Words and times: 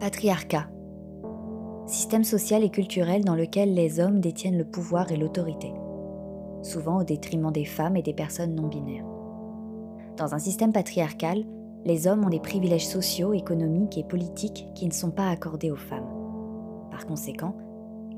Patriarcat. 0.00 0.66
Système 1.86 2.24
social 2.24 2.64
et 2.64 2.70
culturel 2.70 3.22
dans 3.22 3.34
lequel 3.34 3.74
les 3.74 4.00
hommes 4.00 4.20
détiennent 4.20 4.56
le 4.56 4.64
pouvoir 4.64 5.12
et 5.12 5.18
l'autorité, 5.18 5.74
souvent 6.62 7.00
au 7.00 7.04
détriment 7.04 7.52
des 7.52 7.66
femmes 7.66 7.98
et 7.98 8.02
des 8.02 8.14
personnes 8.14 8.54
non 8.54 8.66
binaires. 8.66 9.04
Dans 10.16 10.32
un 10.32 10.38
système 10.38 10.72
patriarcal, 10.72 11.44
les 11.84 12.06
hommes 12.06 12.24
ont 12.24 12.30
des 12.30 12.40
privilèges 12.40 12.86
sociaux, 12.86 13.34
économiques 13.34 13.98
et 13.98 14.04
politiques 14.04 14.68
qui 14.74 14.86
ne 14.86 14.92
sont 14.94 15.10
pas 15.10 15.28
accordés 15.28 15.70
aux 15.70 15.76
femmes. 15.76 16.08
Par 16.90 17.04
conséquent, 17.04 17.54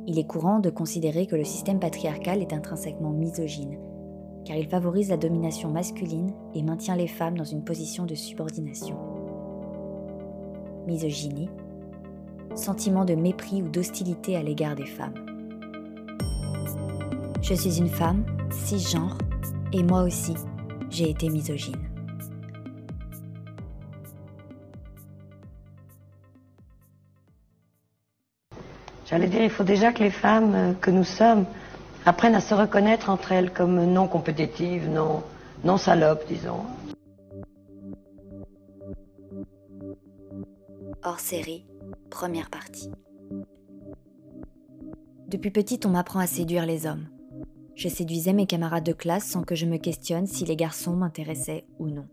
il 0.07 0.21
est 0.21 0.27
courant 0.29 0.61
de 0.61 0.71
considérer 0.71 1.27
que 1.27 1.35
le 1.35 1.45
système 1.45 1.81
patriarcal 1.81 2.43
est 2.43 2.53
intrinsèquement 2.53 3.11
misogyne, 3.11 3.81
car 4.45 4.57
il 4.57 4.69
favorise 4.69 5.09
la 5.09 5.17
domination 5.17 5.69
masculine 5.69 6.33
et 6.55 6.63
maintient 6.63 6.95
les 6.95 7.09
femmes 7.09 7.39
dans 7.39 7.43
une 7.43 7.65
position 7.65 8.07
de 8.07 8.15
subordination. 8.15 8.97
Misogynie, 10.87 11.49
sentiment 12.57 13.05
de 13.05 13.15
mépris 13.15 13.63
ou 13.63 13.69
d'hostilité 13.69 14.37
à 14.37 14.43
l'égard 14.43 14.75
des 14.75 14.87
femmes. 14.87 15.15
Je 17.43 17.55
suis 17.55 17.79
une 17.79 17.89
femme, 17.89 18.25
cisgenre, 18.51 19.19
et 19.73 19.83
moi 19.83 20.03
aussi, 20.03 20.35
j'ai 20.91 21.11
été 21.11 21.29
misogyne. 21.29 21.77
J'allais 29.07 29.27
dire, 29.27 29.43
il 29.43 29.51
faut 29.51 29.65
déjà 29.65 29.93
que 29.93 30.03
les 30.03 30.11
femmes 30.11 30.55
euh, 30.55 30.73
que 30.73 30.91
nous 30.91 31.05
sommes 31.05 31.45
apprennent 32.07 32.35
à 32.35 32.41
se 32.41 32.55
reconnaître 32.55 33.11
entre 33.11 33.33
elles 33.33 33.53
comme 33.53 33.85
non 33.85 34.09
compétitives, 34.09 34.89
non, 34.89 35.23
non 35.65 35.77
salopes, 35.77 36.25
disons. 36.29 36.65
Hors 41.03 41.21
série, 41.21 41.67
première 42.13 42.51
partie. 42.51 42.91
Depuis 45.29 45.51
petite, 45.51 45.87
on 45.87 45.91
m'apprend 45.91 46.21
à 46.21 46.27
séduire 46.27 46.67
les 46.67 46.87
hommes. 46.87 47.09
Je 47.75 47.89
séduisais 47.89 48.35
mes 48.35 48.47
camarades 48.47 48.85
de 48.85 48.93
classe 48.93 49.25
sans 49.25 49.43
que 49.43 49.55
je 49.55 49.65
me 49.65 49.79
questionne 49.79 50.27
si 50.27 50.45
les 50.45 50.55
garçons 50.55 50.95
m'intéressaient 50.95 51.65
ou 51.79 51.89
non. 51.89 52.07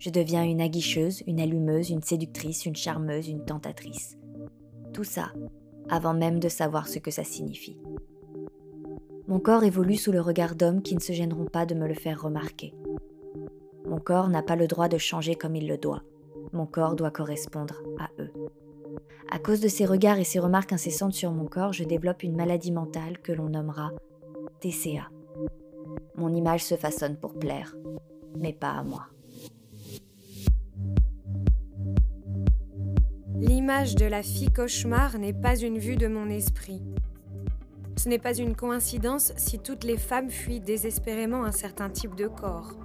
Je 0.00 0.10
deviens 0.10 0.44
une 0.44 0.60
aguicheuse, 0.60 1.22
une 1.26 1.40
allumeuse, 1.40 1.88
une 1.88 2.02
séductrice, 2.02 2.66
une 2.66 2.76
charmeuse, 2.76 3.28
une 3.28 3.44
tentatrice. 3.44 4.18
Tout 4.92 5.04
ça 5.04 5.32
avant 5.88 6.14
même 6.14 6.40
de 6.40 6.48
savoir 6.48 6.86
ce 6.86 6.98
que 6.98 7.10
ça 7.10 7.24
signifie. 7.24 7.78
Mon 9.28 9.38
corps 9.38 9.64
évolue 9.64 9.96
sous 9.96 10.12
le 10.12 10.20
regard 10.20 10.56
d'hommes 10.56 10.82
qui 10.82 10.94
ne 10.94 11.00
se 11.00 11.12
gêneront 11.12 11.46
pas 11.46 11.64
de 11.64 11.74
me 11.74 11.88
le 11.88 11.94
faire 11.94 12.20
remarquer. 12.20 12.74
Mon 13.86 13.98
corps 13.98 14.28
n'a 14.28 14.42
pas 14.42 14.56
le 14.56 14.66
droit 14.66 14.88
de 14.88 14.98
changer 14.98 15.36
comme 15.36 15.56
il 15.56 15.68
le 15.68 15.78
doit. 15.78 16.02
Mon 16.52 16.66
corps 16.66 16.96
doit 16.96 17.10
correspondre 17.10 17.82
à. 17.98 18.05
À 19.30 19.38
cause 19.38 19.60
de 19.60 19.68
ces 19.68 19.86
regards 19.86 20.18
et 20.18 20.24
ces 20.24 20.38
remarques 20.38 20.72
incessantes 20.72 21.14
sur 21.14 21.32
mon 21.32 21.46
corps, 21.46 21.72
je 21.72 21.84
développe 21.84 22.22
une 22.22 22.36
maladie 22.36 22.72
mentale 22.72 23.18
que 23.18 23.32
l'on 23.32 23.48
nommera 23.48 23.90
TCA. 24.60 25.10
Mon 26.16 26.32
image 26.32 26.64
se 26.64 26.76
façonne 26.76 27.16
pour 27.16 27.34
plaire, 27.34 27.76
mais 28.38 28.52
pas 28.52 28.70
à 28.70 28.82
moi. 28.82 29.06
L'image 33.38 33.96
de 33.96 34.06
la 34.06 34.22
fille 34.22 34.50
cauchemar 34.50 35.18
n'est 35.18 35.34
pas 35.34 35.56
une 35.56 35.78
vue 35.78 35.96
de 35.96 36.06
mon 36.06 36.30
esprit. 36.30 36.82
Ce 37.98 38.08
n'est 38.08 38.18
pas 38.18 38.36
une 38.36 38.54
coïncidence 38.54 39.32
si 39.36 39.58
toutes 39.58 39.84
les 39.84 39.98
femmes 39.98 40.30
fuient 40.30 40.60
désespérément 40.60 41.44
un 41.44 41.52
certain 41.52 41.90
type 41.90 42.14
de 42.14 42.28
corps. 42.28 42.78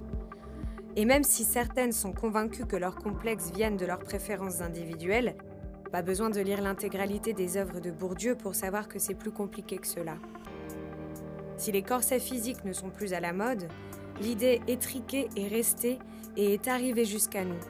Et 0.96 1.06
même 1.06 1.24
si 1.24 1.44
certaines 1.44 1.92
sont 1.92 2.12
convaincues 2.12 2.66
que 2.66 2.76
leurs 2.76 2.96
complexes 2.96 3.50
viennent 3.54 3.78
de 3.78 3.86
leurs 3.86 4.00
préférences 4.00 4.60
individuelles, 4.60 5.36
pas 5.92 6.00
besoin 6.00 6.30
de 6.30 6.40
lire 6.40 6.62
l'intégralité 6.62 7.34
des 7.34 7.58
œuvres 7.58 7.78
de 7.78 7.90
Bourdieu 7.90 8.34
pour 8.34 8.54
savoir 8.54 8.88
que 8.88 8.98
c'est 8.98 9.14
plus 9.14 9.30
compliqué 9.30 9.76
que 9.76 9.86
cela. 9.86 10.16
Si 11.58 11.70
les 11.70 11.82
corsets 11.82 12.18
physiques 12.18 12.64
ne 12.64 12.72
sont 12.72 12.88
plus 12.88 13.12
à 13.12 13.20
la 13.20 13.34
mode, 13.34 13.68
l'idée 14.22 14.62
étriquée 14.66 15.28
est 15.36 15.48
restée 15.48 15.98
et 16.38 16.54
est 16.54 16.66
arrivée 16.66 17.04
jusqu'à 17.04 17.44
nous. 17.44 17.60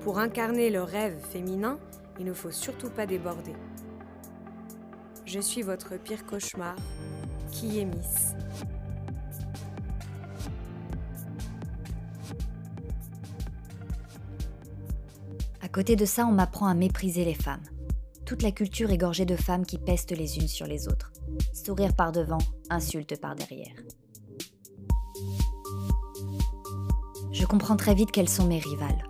Pour 0.00 0.18
incarner 0.18 0.70
le 0.70 0.82
rêve 0.82 1.16
féminin, 1.30 1.78
il 2.18 2.26
ne 2.26 2.32
faut 2.32 2.50
surtout 2.50 2.90
pas 2.90 3.06
déborder. 3.06 3.54
Je 5.24 5.38
suis 5.38 5.62
votre 5.62 5.96
pire 5.98 6.26
cauchemar, 6.26 6.74
qui 7.52 7.78
est 7.78 7.84
Miss. 7.84 8.34
Côté 15.76 15.94
de 15.94 16.06
ça, 16.06 16.24
on 16.26 16.32
m'apprend 16.32 16.68
à 16.68 16.72
mépriser 16.72 17.26
les 17.26 17.34
femmes. 17.34 17.62
Toute 18.24 18.40
la 18.40 18.50
culture 18.50 18.90
est 18.92 18.96
gorgée 18.96 19.26
de 19.26 19.36
femmes 19.36 19.66
qui 19.66 19.76
pestent 19.76 20.16
les 20.16 20.38
unes 20.38 20.48
sur 20.48 20.66
les 20.66 20.88
autres. 20.88 21.12
Sourire 21.52 21.92
par 21.94 22.12
devant, 22.12 22.38
insulte 22.70 23.20
par 23.20 23.34
derrière. 23.34 23.76
Je 27.30 27.44
comprends 27.44 27.76
très 27.76 27.94
vite 27.94 28.10
qu'elles 28.10 28.30
sont 28.30 28.46
mes 28.46 28.58
rivales. 28.58 29.04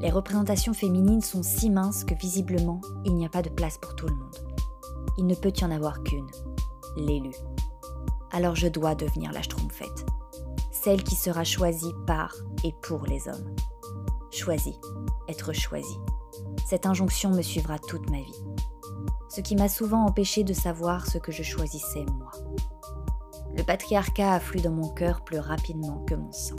Les 0.00 0.10
représentations 0.10 0.74
féminines 0.74 1.22
sont 1.22 1.44
si 1.44 1.70
minces 1.70 2.02
que 2.02 2.16
visiblement, 2.16 2.80
il 3.04 3.14
n'y 3.14 3.24
a 3.24 3.28
pas 3.28 3.42
de 3.42 3.50
place 3.50 3.78
pour 3.78 3.94
tout 3.94 4.08
le 4.08 4.16
monde. 4.16 4.36
Il 5.16 5.28
ne 5.28 5.36
peut 5.36 5.52
y 5.56 5.64
en 5.64 5.70
avoir 5.70 6.02
qu'une, 6.02 6.26
l'élu. 6.96 7.36
Alors 8.32 8.56
je 8.56 8.66
dois 8.66 8.96
devenir 8.96 9.30
la 9.30 9.42
Schtroumpfette, 9.42 10.04
celle 10.72 11.04
qui 11.04 11.14
sera 11.14 11.44
choisie 11.44 11.94
par 12.04 12.34
et 12.64 12.74
pour 12.82 13.06
les 13.06 13.28
hommes. 13.28 13.54
Choisie, 14.32 14.74
être 15.28 15.52
choisie. 15.52 15.98
Cette 16.66 16.86
injonction 16.86 17.30
me 17.30 17.42
suivra 17.42 17.78
toute 17.78 18.10
ma 18.10 18.20
vie. 18.20 18.44
Ce 19.28 19.40
qui 19.40 19.56
m'a 19.56 19.68
souvent 19.68 20.06
empêché 20.06 20.44
de 20.44 20.52
savoir 20.52 21.06
ce 21.06 21.18
que 21.18 21.32
je 21.32 21.42
choisissais 21.42 22.04
moi. 22.18 22.30
Le 23.56 23.62
patriarcat 23.62 24.32
afflue 24.32 24.60
dans 24.60 24.72
mon 24.72 24.88
cœur 24.88 25.22
plus 25.22 25.38
rapidement 25.38 26.04
que 26.06 26.14
mon 26.14 26.32
sang. 26.32 26.56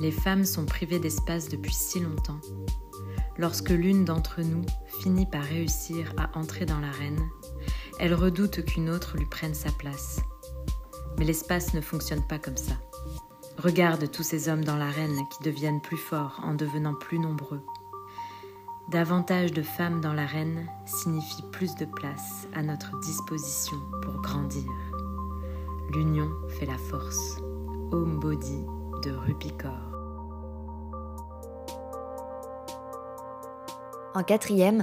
Les 0.00 0.10
femmes 0.10 0.44
sont 0.44 0.66
privées 0.66 0.98
d'espace 0.98 1.48
depuis 1.48 1.72
si 1.72 2.00
longtemps. 2.00 2.40
Lorsque 3.38 3.70
l'une 3.70 4.04
d'entre 4.04 4.42
nous 4.42 4.64
finit 5.00 5.26
par 5.26 5.42
réussir 5.42 6.12
à 6.16 6.36
entrer 6.38 6.66
dans 6.66 6.80
l'arène, 6.80 7.20
elle 7.98 8.14
redoute 8.14 8.64
qu'une 8.64 8.90
autre 8.90 9.16
lui 9.16 9.26
prenne 9.26 9.54
sa 9.54 9.70
place. 9.70 10.20
Mais 11.18 11.24
l'espace 11.24 11.74
ne 11.74 11.80
fonctionne 11.80 12.26
pas 12.26 12.38
comme 12.38 12.56
ça. 12.56 12.74
Regarde 13.58 14.10
tous 14.10 14.24
ces 14.24 14.48
hommes 14.48 14.64
dans 14.64 14.76
l'arène 14.76 15.16
qui 15.30 15.42
deviennent 15.42 15.80
plus 15.80 15.96
forts 15.96 16.40
en 16.42 16.54
devenant 16.54 16.94
plus 16.94 17.18
nombreux. 17.18 17.62
Davantage 18.90 19.52
de 19.52 19.62
femmes 19.62 20.00
dans 20.00 20.12
l'arène 20.12 20.68
signifie 20.84 21.42
plus 21.52 21.74
de 21.76 21.84
place 21.84 22.46
à 22.54 22.62
notre 22.62 22.98
disposition 23.00 23.76
pour 24.02 24.20
grandir. 24.20 24.70
L'union 25.94 26.28
fait 26.58 26.66
la 26.66 26.76
force. 26.76 27.38
Home 27.92 28.18
Body 28.18 28.64
de 29.04 29.12
Rupicor. 29.12 29.70
En 34.14 34.22
quatrième, 34.22 34.82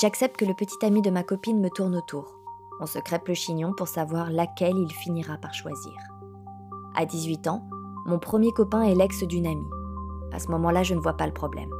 j'accepte 0.00 0.36
que 0.36 0.44
le 0.44 0.54
petit 0.54 0.84
ami 0.84 1.02
de 1.02 1.10
ma 1.10 1.22
copine 1.22 1.60
me 1.60 1.70
tourne 1.70 1.96
autour. 1.96 2.38
On 2.80 2.86
se 2.86 2.98
crêpe 2.98 3.28
le 3.28 3.34
chignon 3.34 3.72
pour 3.76 3.88
savoir 3.88 4.30
laquelle 4.30 4.76
il 4.76 4.92
finira 4.92 5.36
par 5.38 5.54
choisir. 5.54 5.94
À 6.94 7.06
18 7.06 7.48
ans, 7.48 7.68
mon 8.08 8.18
premier 8.18 8.52
copain 8.52 8.84
est 8.84 8.94
l'ex 8.94 9.22
d'une 9.22 9.46
amie. 9.46 9.68
À 10.32 10.38
ce 10.38 10.48
moment-là, 10.48 10.82
je 10.82 10.94
ne 10.94 11.00
vois 11.00 11.18
pas 11.18 11.26
le 11.26 11.32
problème. 11.32 11.70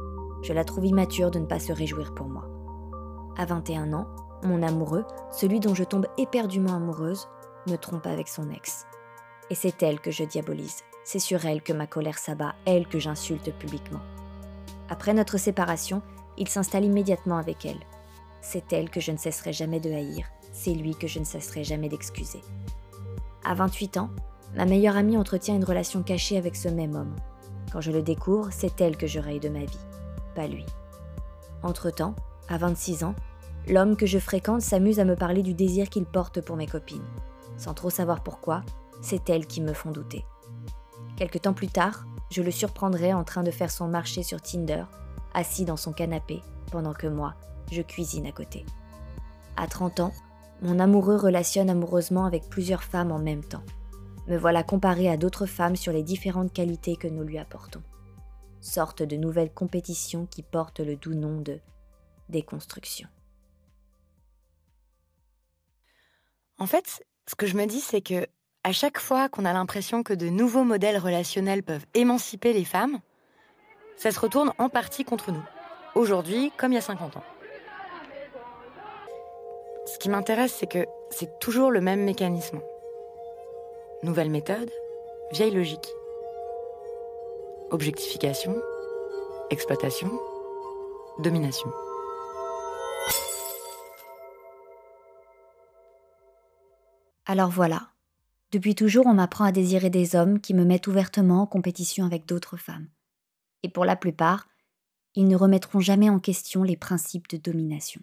Je 0.43 0.53
la 0.53 0.63
trouve 0.63 0.85
immature 0.85 1.31
de 1.31 1.39
ne 1.39 1.47
pas 1.47 1.59
se 1.59 1.73
réjouir 1.73 2.13
pour 2.13 2.27
moi. 2.27 2.45
À 3.35 3.45
21 3.45 3.93
ans, 3.93 4.07
mon 4.43 4.61
amoureux, 4.61 5.05
celui 5.31 5.59
dont 5.59 5.73
je 5.73 5.83
tombe 5.83 6.05
éperdument 6.19 6.75
amoureuse, 6.75 7.27
me 7.67 7.77
trompe 7.77 8.05
avec 8.05 8.27
son 8.27 8.51
ex. 8.51 8.85
Et 9.49 9.55
c'est 9.55 9.81
elle 9.81 9.99
que 9.99 10.11
je 10.11 10.23
diabolise. 10.23 10.83
C'est 11.03 11.17
sur 11.17 11.43
elle 11.45 11.63
que 11.63 11.73
ma 11.73 11.87
colère 11.87 12.19
s'abat, 12.19 12.53
elle 12.65 12.87
que 12.87 12.99
j'insulte 12.99 13.51
publiquement. 13.57 14.01
Après 14.87 15.15
notre 15.15 15.37
séparation, 15.39 16.03
il 16.37 16.47
s'installe 16.47 16.85
immédiatement 16.85 17.37
avec 17.37 17.65
elle. 17.65 17.79
C'est 18.41 18.71
elle 18.71 18.91
que 18.91 18.99
je 18.99 19.11
ne 19.11 19.17
cesserai 19.17 19.51
jamais 19.51 19.79
de 19.79 19.91
haïr, 19.91 20.27
c'est 20.53 20.75
lui 20.75 20.93
que 20.93 21.07
je 21.07 21.17
ne 21.17 21.25
cesserai 21.25 21.63
jamais 21.63 21.89
d'excuser. 21.89 22.43
À 23.43 23.55
28 23.55 23.97
ans, 23.97 24.11
ma 24.55 24.65
meilleure 24.65 24.97
amie 24.97 25.17
entretient 25.17 25.55
une 25.55 25.63
relation 25.63 26.03
cachée 26.03 26.37
avec 26.37 26.55
ce 26.55 26.69
même 26.69 26.95
homme. 26.95 27.15
Quand 27.71 27.81
je 27.81 27.91
le 27.91 28.01
découvre, 28.01 28.49
c'est 28.51 28.81
elle 28.81 28.97
que 28.97 29.07
je 29.07 29.19
raille 29.19 29.39
de 29.39 29.49
ma 29.49 29.59
vie, 29.59 29.85
pas 30.35 30.47
lui. 30.47 30.65
Entre-temps, 31.63 32.15
à 32.47 32.57
26 32.57 33.03
ans, 33.03 33.15
l'homme 33.67 33.95
que 33.95 34.05
je 34.05 34.19
fréquente 34.19 34.61
s'amuse 34.61 34.99
à 34.99 35.05
me 35.05 35.15
parler 35.15 35.43
du 35.43 35.53
désir 35.53 35.89
qu'il 35.89 36.05
porte 36.05 36.41
pour 36.41 36.55
mes 36.55 36.67
copines. 36.67 37.05
Sans 37.57 37.73
trop 37.73 37.89
savoir 37.89 38.23
pourquoi, 38.23 38.63
c'est 39.01 39.29
elles 39.29 39.45
qui 39.45 39.61
me 39.61 39.73
font 39.73 39.91
douter. 39.91 40.25
Quelque 41.15 41.37
temps 41.37 41.53
plus 41.53 41.67
tard, 41.67 42.05
je 42.31 42.41
le 42.41 42.51
surprendrai 42.51 43.13
en 43.13 43.23
train 43.23 43.43
de 43.43 43.51
faire 43.51 43.71
son 43.71 43.87
marché 43.87 44.23
sur 44.23 44.41
Tinder 44.41 44.83
assis 45.33 45.65
dans 45.65 45.77
son 45.77 45.91
canapé, 45.91 46.41
pendant 46.71 46.93
que 46.93 47.07
moi, 47.07 47.35
je 47.71 47.81
cuisine 47.81 48.25
à 48.25 48.31
côté. 48.31 48.65
À 49.57 49.67
30 49.67 49.99
ans, 49.99 50.13
mon 50.61 50.79
amoureux 50.79 51.15
relationne 51.15 51.69
amoureusement 51.69 52.25
avec 52.25 52.49
plusieurs 52.49 52.83
femmes 52.83 53.11
en 53.11 53.19
même 53.19 53.43
temps. 53.43 53.63
Me 54.29 54.37
voilà 54.37 54.61
comparé 54.61 55.09
à 55.09 55.17
d'autres 55.17 55.47
femmes 55.47 55.75
sur 55.75 55.91
les 55.91 56.03
différentes 56.03 56.53
qualités 56.53 56.95
que 56.95 57.07
nous 57.07 57.23
lui 57.23 57.39
apportons. 57.39 57.81
Sorte 58.61 59.01
de 59.01 59.15
nouvelle 59.15 59.51
compétition 59.51 60.27
qui 60.27 60.43
porte 60.43 60.79
le 60.81 60.95
doux 60.95 61.15
nom 61.15 61.41
de 61.41 61.59
déconstruction. 62.29 63.09
En 66.59 66.67
fait, 66.67 67.03
ce 67.27 67.33
que 67.33 67.47
je 67.47 67.57
me 67.57 67.65
dis, 67.65 67.79
c'est 67.79 68.01
que 68.01 68.27
à 68.63 68.71
chaque 68.71 68.99
fois 68.99 69.29
qu'on 69.29 69.45
a 69.45 69.53
l'impression 69.53 70.03
que 70.03 70.13
de 70.13 70.29
nouveaux 70.29 70.63
modèles 70.63 70.99
relationnels 70.99 71.63
peuvent 71.63 71.87
émanciper 71.95 72.53
les 72.53 72.65
femmes, 72.65 72.99
ça 73.97 74.11
se 74.11 74.19
retourne 74.19 74.53
en 74.59 74.69
partie 74.69 75.05
contre 75.05 75.31
nous. 75.31 75.43
Aujourd'hui, 75.95 76.51
comme 76.55 76.71
il 76.71 76.75
y 76.75 76.77
a 76.77 76.81
50 76.81 77.17
ans. 77.17 77.23
Ce 79.87 79.97
qui 79.97 80.09
m'intéresse, 80.09 80.53
c'est 80.53 80.67
que 80.67 80.85
c'est 81.09 81.39
toujours 81.39 81.71
le 81.71 81.81
même 81.81 82.03
mécanisme. 82.03 82.61
Nouvelle 84.01 84.29
méthode, 84.29 84.71
vieille 85.33 85.53
logique. 85.53 85.89
Objectification, 87.69 88.55
exploitation, 89.49 90.09
domination. 91.19 91.69
Alors 97.25 97.49
voilà, 97.49 97.89
depuis 98.53 98.73
toujours 98.73 99.05
on 99.05 99.13
m'apprend 99.13 99.43
à 99.43 99.51
désirer 99.51 99.89
des 99.89 100.15
hommes 100.15 100.39
qui 100.39 100.53
me 100.53 100.63
mettent 100.63 100.87
ouvertement 100.87 101.41
en 101.41 101.45
compétition 101.45 102.05
avec 102.05 102.25
d'autres 102.25 102.55
femmes. 102.55 102.87
Et 103.63 103.69
pour 103.69 103.83
la 103.83 103.97
plupart, 103.97 104.47
ils 105.15 105.27
ne 105.27 105.35
remettront 105.35 105.81
jamais 105.81 106.09
en 106.09 106.19
question 106.19 106.63
les 106.63 106.77
principes 106.77 107.27
de 107.27 107.35
domination. 107.35 108.01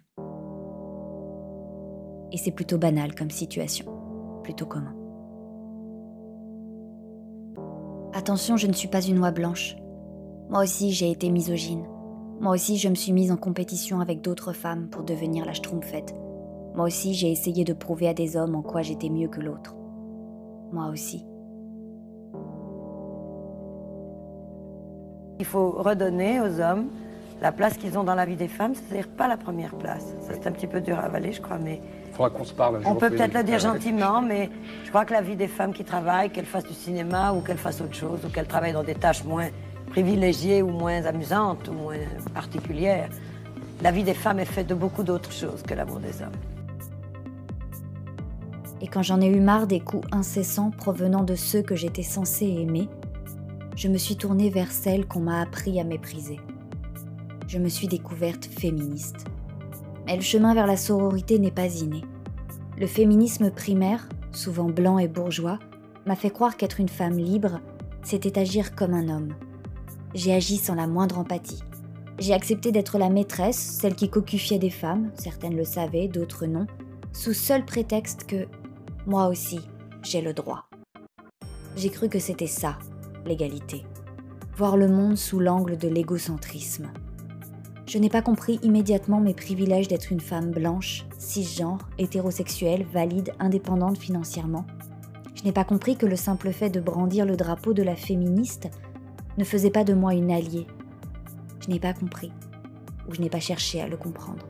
Et 2.31 2.37
c'est 2.37 2.51
plutôt 2.51 2.77
banal 2.77 3.15
comme 3.15 3.31
situation, 3.31 4.41
plutôt 4.43 4.67
commun. 4.67 5.06
Attention, 8.17 8.57
je 8.57 8.65
ne 8.65 8.73
suis 8.73 8.87
pas 8.87 9.03
une 9.03 9.19
oie 9.19 9.29
blanche. 9.29 9.75
Moi 10.49 10.63
aussi, 10.63 10.91
j'ai 10.91 11.11
été 11.11 11.29
misogyne. 11.29 11.85
Moi 12.41 12.51
aussi, 12.51 12.77
je 12.77 12.89
me 12.89 12.95
suis 12.95 13.11
mise 13.11 13.31
en 13.31 13.37
compétition 13.37 13.99
avec 13.99 14.21
d'autres 14.21 14.53
femmes 14.53 14.87
pour 14.89 15.03
devenir 15.03 15.45
la 15.45 15.53
schtroumpfette. 15.53 16.15
Moi 16.73 16.87
aussi, 16.87 17.13
j'ai 17.13 17.31
essayé 17.31 17.63
de 17.63 17.73
prouver 17.73 18.07
à 18.07 18.15
des 18.15 18.35
hommes 18.35 18.55
en 18.55 18.63
quoi 18.63 18.81
j'étais 18.81 19.09
mieux 19.09 19.27
que 19.27 19.39
l'autre. 19.39 19.75
Moi 20.71 20.87
aussi. 20.91 21.27
Il 25.37 25.45
faut 25.45 25.69
redonner 25.69 26.41
aux 26.41 26.59
hommes 26.59 26.87
la 27.39 27.51
place 27.51 27.77
qu'ils 27.77 27.99
ont 27.99 28.03
dans 28.03 28.15
la 28.15 28.25
vie 28.25 28.35
des 28.35 28.47
femmes, 28.47 28.73
c'est-à-dire 28.73 29.09
pas 29.09 29.27
la 29.27 29.37
première 29.37 29.75
place. 29.75 30.15
Ça, 30.21 30.33
c'est 30.33 30.47
un 30.47 30.53
petit 30.53 30.65
peu 30.65 30.81
dur 30.81 30.97
à 30.97 31.03
avaler, 31.03 31.33
je 31.33 31.41
crois, 31.41 31.59
mais. 31.59 31.83
Il 32.17 32.23
faudra 32.23 32.29
qu'on 32.31 32.45
se 32.45 32.53
parle. 32.53 32.81
On 32.85 32.95
peut 32.95 33.11
peut-être 33.11 33.35
le 33.35 33.43
dire 33.43 33.59
gentiment, 33.59 34.23
mais 34.23 34.49
je 34.83 34.89
crois 34.89 35.05
que 35.05 35.13
la 35.13 35.21
vie 35.21 35.35
des 35.35 35.47
femmes 35.47 35.71
qui 35.71 35.83
travaillent, 35.83 36.31
qu'elles 36.31 36.47
fassent 36.47 36.65
du 36.65 36.73
cinéma 36.73 37.31
ou 37.31 37.41
qu'elles 37.41 37.59
fassent 37.59 37.79
autre 37.79 37.93
chose, 37.93 38.19
ou 38.25 38.29
qu'elles 38.29 38.47
travaillent 38.47 38.73
dans 38.73 38.83
des 38.83 38.95
tâches 38.95 39.23
moins 39.23 39.49
privilégiées 39.91 40.63
ou 40.63 40.69
moins 40.69 41.05
amusantes 41.05 41.67
ou 41.67 41.73
moins 41.73 41.97
particulières, 42.33 43.09
la 43.83 43.91
vie 43.91 44.03
des 44.03 44.15
femmes 44.15 44.39
est 44.39 44.45
faite 44.45 44.65
de 44.65 44.73
beaucoup 44.73 45.03
d'autres 45.03 45.31
choses 45.31 45.61
que 45.61 45.75
l'amour 45.75 45.99
des 45.99 46.23
hommes. 46.23 46.31
Et 48.81 48.87
quand 48.87 49.03
j'en 49.03 49.21
ai 49.21 49.27
eu 49.27 49.39
marre 49.39 49.67
des 49.67 49.79
coups 49.79 50.07
incessants 50.11 50.71
provenant 50.71 51.23
de 51.23 51.35
ceux 51.35 51.61
que 51.61 51.75
j'étais 51.75 52.03
censée 52.03 52.47
aimer, 52.47 52.89
je 53.75 53.89
me 53.89 53.97
suis 53.99 54.15
tournée 54.15 54.49
vers 54.49 54.71
celles 54.71 55.05
qu'on 55.05 55.19
m'a 55.19 55.41
appris 55.41 55.79
à 55.79 55.83
mépriser 55.83 56.39
je 57.47 57.57
me 57.57 57.69
suis 57.69 57.87
découverte 57.87 58.45
féministe. 58.45 59.25
Mais 60.07 60.15
le 60.15 60.21
chemin 60.21 60.53
vers 60.53 60.67
la 60.67 60.77
sororité 60.77 61.37
n'est 61.37 61.51
pas 61.51 61.67
inné. 61.67 62.01
Le 62.77 62.87
féminisme 62.87 63.51
primaire, 63.51 64.07
souvent 64.31 64.69
blanc 64.69 64.99
et 64.99 65.09
bourgeois, 65.09 65.59
m'a 66.05 66.15
fait 66.15 66.29
croire 66.29 66.55
qu'être 66.55 66.79
une 66.79 66.87
femme 66.87 67.17
libre, 67.17 67.59
c'était 68.03 68.39
agir 68.39 68.73
comme 68.73 68.93
un 68.93 69.09
homme. 69.09 69.33
J'ai 70.13 70.33
agi 70.33 70.55
sans 70.55 70.75
la 70.75 70.87
moindre 70.87 71.19
empathie. 71.19 71.61
J'ai 72.19 72.33
accepté 72.33 72.71
d'être 72.71 72.97
la 72.97 73.09
maîtresse, 73.09 73.57
celle 73.57 73.95
qui 73.95 74.09
cocufiait 74.09 74.59
des 74.59 74.69
femmes, 74.69 75.11
certaines 75.15 75.57
le 75.57 75.65
savaient, 75.65 76.07
d'autres 76.07 76.45
non, 76.45 76.67
sous 77.11 77.33
seul 77.33 77.65
prétexte 77.65 78.23
que 78.23 78.47
moi 79.05 79.27
aussi, 79.27 79.59
j'ai 80.03 80.21
le 80.21 80.33
droit. 80.33 80.69
J'ai 81.75 81.89
cru 81.89 82.07
que 82.07 82.19
c'était 82.19 82.47
ça, 82.47 82.79
l'égalité. 83.25 83.85
Voir 84.55 84.77
le 84.77 84.87
monde 84.87 85.17
sous 85.17 85.39
l'angle 85.39 85.77
de 85.77 85.89
l'égocentrisme. 85.89 86.91
Je 87.87 87.99
n'ai 87.99 88.09
pas 88.09 88.21
compris 88.21 88.59
immédiatement 88.63 89.21
mes 89.21 89.33
privilèges 89.33 89.87
d'être 89.87 90.11
une 90.11 90.19
femme 90.19 90.51
blanche, 90.51 91.05
cisgenre, 91.17 91.87
hétérosexuelle, 91.97 92.85
valide, 92.91 93.31
indépendante 93.39 93.97
financièrement. 93.97 94.65
Je 95.35 95.43
n'ai 95.43 95.53
pas 95.53 95.63
compris 95.63 95.95
que 95.95 96.05
le 96.05 96.17
simple 96.17 96.51
fait 96.51 96.69
de 96.69 96.81
brandir 96.81 97.25
le 97.25 97.37
drapeau 97.37 97.71
de 97.71 97.83
la 97.83 97.95
féministe 97.95 98.67
ne 99.37 99.45
faisait 99.45 99.69
pas 99.69 99.85
de 99.85 99.93
moi 99.93 100.13
une 100.13 100.31
alliée. 100.31 100.67
Je 101.61 101.69
n'ai 101.69 101.79
pas 101.79 101.93
compris, 101.93 102.33
ou 103.07 103.13
je 103.13 103.21
n'ai 103.21 103.29
pas 103.29 103.39
cherché 103.39 103.79
à 103.79 103.87
le 103.87 103.95
comprendre. 103.95 104.45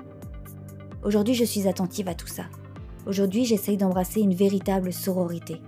Aujourd'hui, 1.03 1.35
je 1.35 1.45
suis 1.45 1.67
attentive 1.67 2.07
à 2.07 2.15
tout 2.15 2.25
ça. 2.25 2.45
Aujourd'hui, 3.05 3.45
j'essaye 3.45 3.77
d'embrasser 3.77 4.21
une 4.21 4.33
véritable 4.33 4.91
sororité. 4.91 5.61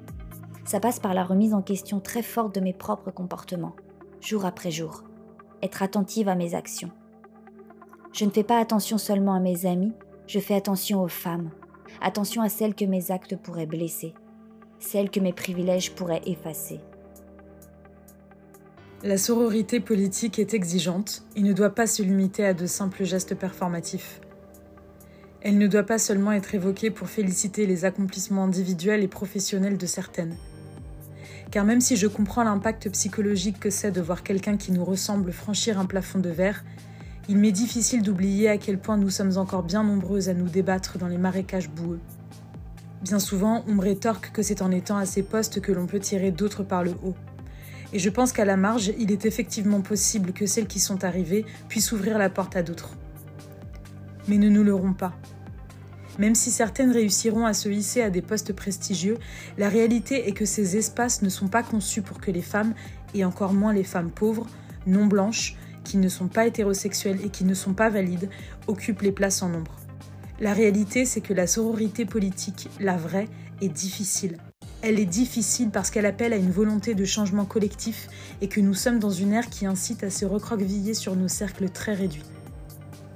Ça 0.66 0.80
passe 0.80 1.00
par 1.00 1.14
la 1.14 1.24
remise 1.24 1.54
en 1.54 1.62
question 1.62 2.00
très 2.00 2.24
forte 2.24 2.56
de 2.56 2.62
mes 2.62 2.74
propres 2.74 3.12
comportements, 3.12 3.76
jour 4.22 4.46
après 4.46 4.72
jour. 4.72 5.04
Être 5.62 5.84
attentive 5.84 6.30
à 6.30 6.36
mes 6.36 6.56
actions 6.56 6.90
je 8.12 8.26
ne 8.26 8.32
fais 8.32 8.44
pas 8.44 8.60
attention 8.60 8.98
seulement 8.98 9.36
à 9.36 9.40
mes 9.40 9.66
amis, 9.66 9.94
je 10.28 10.40
fais 10.40 10.56
attention 10.56 11.02
aux 11.04 11.08
femmes, 11.08 11.52
attention 12.02 12.42
à 12.42 12.50
celles 12.50 12.76
que 12.76 12.86
mes 12.86 13.12
actes 13.12 13.36
pourraient 13.36 13.66
blesser, 13.66 14.14
celles 14.80 15.10
que 15.10 15.20
mes 15.20 15.34
privilèges 15.34 15.92
pourraient 15.92 16.22
effacer. 16.26 16.80
La 19.02 19.18
sororité 19.18 19.80
politique 19.80 20.40
est 20.40 20.54
exigeante 20.54 21.24
et 21.36 21.42
ne 21.42 21.54
doit 21.54 21.70
pas 21.70 21.88
se 21.88 22.04
limiter 22.04 22.46
à 22.46 22.54
de 22.54 22.66
simples 22.66 23.06
gestes 23.06 23.34
performatifs. 23.34 24.20
Elle 25.42 25.58
ne 25.58 25.68
doit 25.68 25.84
pas 25.84 25.98
seulement 25.98 26.34
être 26.34 26.54
évoquée 26.54 26.92
pour 26.92 27.08
féliciter 27.08 27.66
les 27.66 27.86
accomplissements 27.86 28.44
individuels 28.44 29.02
et 29.04 29.08
professionnels 29.08 29.78
de 29.78 29.86
certaines. 29.86 30.36
Car 31.50 31.64
même 31.64 31.80
si 31.80 31.96
je 31.96 32.08
comprends 32.08 32.44
l'impact 32.44 32.90
psychologique 32.90 33.60
que 33.60 33.70
c'est 33.70 33.92
de 33.92 34.02
voir 34.02 34.22
quelqu'un 34.22 34.58
qui 34.58 34.74
nous 34.74 34.84
ressemble 34.84 35.32
franchir 35.32 35.80
un 35.80 35.86
plafond 35.86 36.20
de 36.20 36.30
verre, 36.30 36.66
il 37.30 37.38
m'est 37.38 37.52
difficile 37.52 38.02
d'oublier 38.02 38.50
à 38.50 38.58
quel 38.58 38.80
point 38.80 38.98
nous 38.98 39.12
sommes 39.12 39.38
encore 39.38 39.62
bien 39.62 39.84
nombreuses 39.84 40.30
à 40.30 40.34
nous 40.34 40.50
débattre 40.50 40.98
dans 40.98 41.08
les 41.08 41.20
marécages 41.20 41.70
boueux. 41.70 42.00
Bien 43.04 43.20
souvent, 43.20 43.64
on 43.68 43.76
me 43.76 43.82
rétorque 43.82 44.32
que 44.32 44.42
c'est 44.42 44.64
en 44.64 44.72
étant 44.72 44.98
à 44.98 45.06
ces 45.06 45.22
postes 45.22 45.62
que 45.62 45.72
l'on 45.72 45.86
peut 45.86 46.00
tirer 46.00 46.32
d'autres 46.32 46.64
par 46.64 46.84
le 46.84 46.96
haut. 47.04 47.14
Et 47.94 48.00
je 48.00 48.10
pense 48.10 48.32
qu'à 48.32 48.46
la 48.46 48.58
marge, 48.58 48.92
il 48.98 49.12
est 49.12 49.28
effectivement 49.28 49.82
possible 49.82 50.34
que 50.34 50.48
celles 50.48 50.66
qui 50.66 50.80
sont 50.80 51.04
arrivées 51.04 51.46
puissent 51.68 51.92
ouvrir 51.92 52.18
la 52.18 52.32
porte 52.32 52.56
à 52.56 52.64
d'autres. 52.64 52.96
Mais 54.28 54.40
ne 54.40 54.50
nous 54.50 54.64
leurrons 54.64 54.94
pas. 54.94 55.14
Même 56.18 56.34
si 56.34 56.50
certaines 56.50 56.92
réussiront 56.92 57.46
à 57.46 57.54
se 57.54 57.70
hisser 57.70 58.02
à 58.02 58.10
des 58.10 58.24
postes 58.24 58.54
prestigieux, 58.54 59.20
la 59.60 59.70
réalité 59.70 60.28
est 60.28 60.34
que 60.34 60.46
ces 60.46 60.78
espaces 60.78 61.22
ne 61.22 61.30
sont 61.30 61.48
pas 61.48 61.62
conçus 61.62 62.02
pour 62.02 62.20
que 62.20 62.32
les 62.32 62.42
femmes, 62.42 62.74
et 63.14 63.24
encore 63.24 63.54
moins 63.54 63.72
les 63.72 63.84
femmes 63.84 64.10
pauvres, 64.10 64.48
non 64.88 65.06
blanches, 65.06 65.56
qui 65.90 65.98
ne 65.98 66.08
sont 66.08 66.28
pas 66.28 66.46
hétérosexuels 66.46 67.20
et 67.26 67.30
qui 67.30 67.46
ne 67.46 67.56
sont 67.56 67.74
pas 67.74 67.90
valides 67.90 68.30
occupent 68.68 69.02
les 69.02 69.12
places 69.12 69.42
en 69.42 69.50
nombre. 69.50 69.76
La 70.40 70.54
réalité, 70.54 71.04
c'est 71.04 71.20
que 71.20 71.34
la 71.34 71.48
sororité 71.48 72.06
politique, 72.06 72.70
la 72.80 72.96
vraie, 72.96 73.28
est 73.60 73.70
difficile. 73.70 74.38
Elle 74.84 75.00
est 75.00 75.08
difficile 75.08 75.72
parce 75.72 75.90
qu'elle 75.90 76.06
appelle 76.06 76.32
à 76.32 76.38
une 76.38 76.52
volonté 76.52 76.94
de 76.94 77.06
changement 77.06 77.46
collectif 77.46 78.08
et 78.40 78.48
que 78.48 78.62
nous 78.62 78.76
sommes 78.76 79.00
dans 79.00 79.10
une 79.10 79.34
ère 79.34 79.50
qui 79.50 79.66
incite 79.66 80.04
à 80.04 80.12
se 80.12 80.26
recroqueviller 80.26 80.94
sur 80.94 81.16
nos 81.16 81.28
cercles 81.28 81.70
très 81.70 81.96
réduits. 81.96 82.24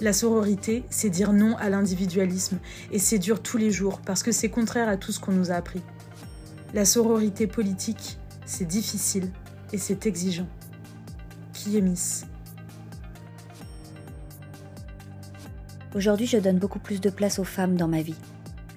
La 0.01 0.11
sororité, 0.11 0.83
c'est 0.89 1.11
dire 1.11 1.31
non 1.31 1.55
à 1.57 1.69
l'individualisme 1.69 2.57
et 2.91 2.97
c'est 2.97 3.19
dur 3.19 3.43
tous 3.43 3.59
les 3.59 3.69
jours 3.69 4.01
parce 4.03 4.23
que 4.23 4.31
c'est 4.31 4.49
contraire 4.49 4.89
à 4.89 4.97
tout 4.97 5.11
ce 5.11 5.19
qu'on 5.19 5.31
nous 5.31 5.51
a 5.51 5.55
appris. 5.55 5.83
La 6.73 6.85
sororité 6.85 7.45
politique, 7.45 8.17
c'est 8.47 8.65
difficile 8.65 9.29
et 9.71 9.77
c'est 9.77 10.07
exigeant. 10.07 10.47
Qui 11.53 11.77
est 11.77 11.81
Miss? 11.81 12.25
Aujourd'hui, 15.95 16.25
je 16.25 16.39
donne 16.39 16.57
beaucoup 16.57 16.79
plus 16.79 16.99
de 17.01 17.11
place 17.11 17.37
aux 17.37 17.43
femmes 17.43 17.75
dans 17.75 17.87
ma 17.87 18.01
vie. 18.01 18.15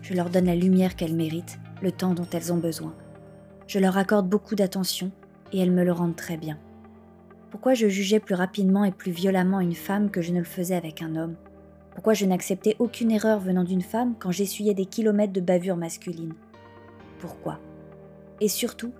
Je 0.03 0.13
leur 0.13 0.29
donne 0.29 0.45
la 0.45 0.55
lumière 0.55 0.97
qu'elles 0.97 1.15
méritent, 1.15 1.59
le 1.81 1.91
temps 1.91 2.13
dont 2.13 2.27
elles 2.31 2.53
ont 2.53 2.59
besoin. 2.59 2.95
Je 3.67 3.79
leur 3.79 3.97
accorde 3.97 4.29
beaucoup 4.29 4.55
d'attention 4.55 5.11
et 5.51 5.59
elles 5.61 5.73
me 5.73 5.83
le 5.83 5.93
rendent 5.93 6.15
très 6.15 6.37
bien. 6.37 6.59
Pourquoi 7.51 7.73
je 7.73 7.89
jugeais 7.89 8.21
plus 8.21 8.35
rapidement 8.35 8.85
et 8.85 8.93
plus 8.93 9.13
violemment 9.13 9.61
une 9.61 9.75
femme 9.75 10.11
que 10.11 10.21
je 10.21 10.31
ne 10.31 10.41
le 10.41 10.45
faisais 10.45 10.75
avec 10.75 11.01
un 11.01 11.17
homme? 11.17 11.37
Pourquoi 11.95 12.13
je 12.13 12.27
n'acceptais 12.27 12.77
aucune 12.79 13.11
erreur 13.11 13.41
venant 13.41 13.65
d'une 13.65 13.81
femme 13.81 14.15
quand 14.19 14.31
j'essuyais 14.31 14.75
des 14.75 14.85
kilomètres 14.85 15.33
de 15.33 15.41
bavure 15.41 15.77
masculine? 15.77 16.35
Pourquoi? 17.19 17.59
Et 18.43 18.49
surtout, 18.49 18.93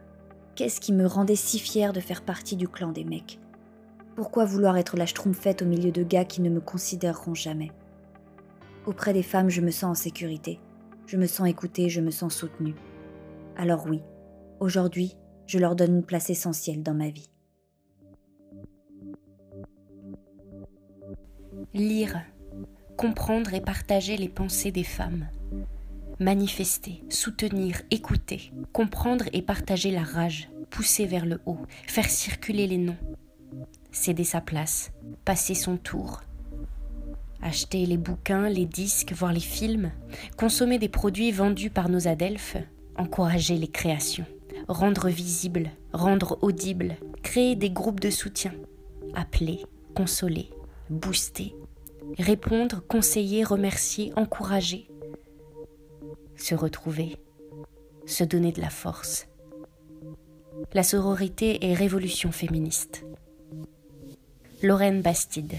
qu'est-ce 0.55 0.81
qui 0.81 0.95
me 0.95 1.05
rendait 1.05 1.37
si 1.37 1.59
fière 1.59 1.93
de 1.93 2.01
faire 2.01 2.23
partie 2.23 2.57
du 2.57 2.67
clan 2.67 2.93
des 2.93 3.05
mecs? 3.05 3.39
Pourquoi 4.15 4.47
vouloir 4.47 4.79
être 4.79 4.97
la 4.97 5.05
schtroumpfette 5.05 5.61
au 5.61 5.67
milieu 5.67 5.91
de 5.91 6.03
gars 6.03 6.25
qui 6.25 6.41
ne 6.41 6.49
me 6.49 6.61
considéreront 6.61 7.35
jamais? 7.35 7.73
Auprès 8.87 9.13
des 9.13 9.25
femmes, 9.25 9.49
je 9.49 9.61
me 9.61 9.73
sens 9.73 9.99
en 9.99 10.01
sécurité. 10.01 10.61
Je 11.07 11.17
me 11.17 11.27
sens 11.27 11.49
écoutée, 11.49 11.89
je 11.89 12.01
me 12.01 12.13
sens 12.13 12.35
soutenue. 12.35 12.75
Alors 13.57 13.87
oui, 13.87 14.01
aujourd'hui, 14.61 15.17
je 15.47 15.59
leur 15.59 15.75
donne 15.75 15.97
une 15.97 16.05
place 16.05 16.31
essentielle 16.31 16.85
dans 16.85 16.95
ma 16.95 17.09
vie. 17.09 17.29
Lire, 21.75 22.23
comprendre 22.97 23.55
et 23.55 23.61
partager 23.61 24.17
les 24.17 24.29
pensées 24.29 24.71
des 24.71 24.85
femmes. 24.85 25.29
Manifester, 26.21 27.03
soutenir, 27.09 27.83
écouter, 27.91 28.53
comprendre 28.73 29.27
et 29.33 29.43
partager 29.43 29.91
la 29.91 30.03
rage, 30.03 30.49
pousser 30.71 31.07
vers 31.07 31.27
le 31.27 31.41
haut, 31.45 31.59
faire 31.87 32.09
circuler 32.09 32.67
les 32.67 32.79
noms. 32.79 32.97
Céder 33.91 34.25
sa 34.25 34.41
place, 34.41 34.93
passer 35.25 35.55
son 35.55 35.77
tour. 35.77 36.23
Acheter 37.47 37.87
les 37.87 37.97
bouquins, 37.97 38.49
les 38.49 38.67
disques, 38.67 39.13
voir 39.13 39.33
les 39.33 39.39
films, 39.39 39.93
consommer 40.37 40.81
des 40.81 40.89
produits 40.89 41.31
vendus 41.31 41.71
par 41.71 41.89
nos 41.89 42.09
adelphes, 42.09 42.57
encourager 42.97 43.55
les 43.55 43.69
créations, 43.69 44.27
rendre 44.67 45.09
visible, 45.09 45.71
rendre 45.93 46.41
audible, 46.43 46.97
créer 47.23 47.55
des 47.55 47.71
groupes 47.71 48.01
de 48.01 48.11
soutien, 48.11 48.53
appeler, 49.15 49.61
consoler, 49.95 50.51
booster, 50.91 51.55
répondre, 52.19 52.83
conseiller, 52.89 53.45
remercier, 53.45 54.13
encourager, 54.17 54.89
se 56.35 56.57
retrouver, 56.57 57.17
se 58.07 58.25
donner 58.25 58.51
de 58.51 58.61
la 58.61 58.71
force. 58.71 59.29
La 60.75 60.83
sororité 60.83 61.65
est 61.65 61.75
révolution 61.75 62.33
féministe. 62.33 63.07
Lorraine 64.65 65.01
Bastide. 65.01 65.55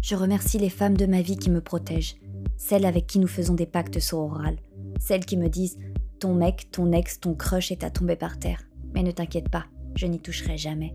Je 0.00 0.14
remercie 0.14 0.58
les 0.58 0.70
femmes 0.70 0.96
de 0.96 1.06
ma 1.06 1.22
vie 1.22 1.36
qui 1.36 1.50
me 1.50 1.60
protègent, 1.60 2.16
celles 2.56 2.86
avec 2.86 3.06
qui 3.06 3.18
nous 3.18 3.26
faisons 3.26 3.54
des 3.54 3.66
pactes 3.66 3.98
sororales, 3.98 4.58
celles 5.00 5.26
qui 5.26 5.36
me 5.36 5.48
disent 5.48 5.78
ton 6.20 6.34
mec, 6.34 6.68
ton 6.70 6.92
ex, 6.92 7.20
ton 7.20 7.34
crush 7.34 7.72
est 7.72 7.84
à 7.84 7.90
tomber 7.90 8.16
par 8.16 8.38
terre. 8.38 8.62
Mais 8.94 9.02
ne 9.02 9.10
t'inquiète 9.10 9.48
pas, 9.48 9.66
je 9.96 10.06
n'y 10.06 10.20
toucherai 10.20 10.56
jamais. 10.56 10.94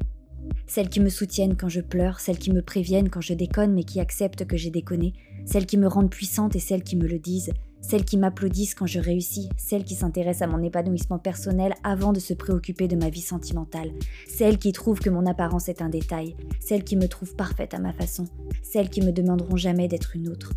Celles 0.67 0.89
qui 0.89 0.99
me 0.99 1.09
soutiennent 1.09 1.55
quand 1.55 1.69
je 1.69 1.81
pleure, 1.81 2.19
celles 2.19 2.39
qui 2.39 2.51
me 2.51 2.61
préviennent 2.61 3.09
quand 3.09 3.21
je 3.21 3.33
déconne 3.33 3.73
mais 3.73 3.83
qui 3.83 3.99
acceptent 3.99 4.45
que 4.45 4.57
j'ai 4.57 4.71
déconné, 4.71 5.13
celles 5.45 5.65
qui 5.65 5.77
me 5.77 5.87
rendent 5.87 6.09
puissante 6.09 6.55
et 6.55 6.59
celles 6.59 6.83
qui 6.83 6.95
me 6.95 7.07
le 7.07 7.19
disent, 7.19 7.51
celles 7.83 8.05
qui 8.05 8.17
m'applaudissent 8.17 8.73
quand 8.73 8.87
je 8.87 8.99
réussis, 8.99 9.49
celles 9.57 9.83
qui 9.83 9.93
s'intéressent 9.93 10.49
à 10.49 10.51
mon 10.51 10.63
épanouissement 10.63 11.19
personnel 11.19 11.75
avant 11.83 12.13
de 12.13 12.19
se 12.19 12.33
préoccuper 12.33 12.87
de 12.87 12.95
ma 12.95 13.09
vie 13.09 13.21
sentimentale, 13.21 13.91
celles 14.27 14.57
qui 14.57 14.71
trouvent 14.71 14.99
que 14.99 15.09
mon 15.09 15.27
apparence 15.27 15.69
est 15.69 15.81
un 15.81 15.89
détail, 15.89 16.35
celles 16.59 16.83
qui 16.83 16.95
me 16.95 17.07
trouvent 17.07 17.35
parfaite 17.35 17.73
à 17.73 17.79
ma 17.79 17.93
façon, 17.93 18.25
celles 18.63 18.89
qui 18.89 19.01
me 19.01 19.11
demanderont 19.11 19.57
jamais 19.57 19.87
d'être 19.87 20.15
une 20.15 20.29
autre. 20.29 20.53